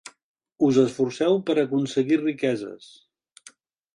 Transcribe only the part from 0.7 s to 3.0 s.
esforceu per aconseguir riqueses.